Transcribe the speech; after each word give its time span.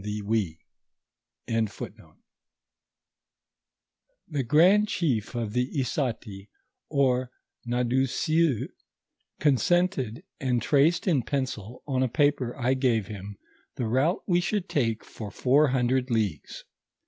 * 0.01 0.01
The 0.01 0.57
grand 4.47 4.87
chief 4.87 5.35
of 5.35 5.53
the 5.53 5.71
Issati, 5.79 6.49
or 6.89 7.29
Nadouessiouz, 7.67 8.69
consented, 9.39 10.23
and 10.39 10.59
traced 10.59 11.05
in 11.07 11.21
pencil 11.21 11.83
on 11.85 12.01
a 12.01 12.07
paper 12.07 12.55
I 12.57 12.73
gave 12.73 13.05
him, 13.05 13.37
the 13.75 13.85
route 13.85 14.23
we 14.25 14.41
should 14.41 14.67
take 14.67 15.05
for 15.05 15.29
four 15.29 15.67
hundred 15.67 16.09
leagues. 16.09 16.63